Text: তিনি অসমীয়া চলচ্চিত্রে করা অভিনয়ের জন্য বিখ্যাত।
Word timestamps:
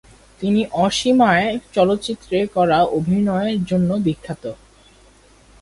তিনি 0.41 0.61
অসমীয়া 0.85 1.47
চলচ্চিত্রে 1.73 2.37
করা 2.55 2.79
অভিনয়ের 2.97 3.59
জন্য 3.65 3.89
বিখ্যাত। 4.05 4.43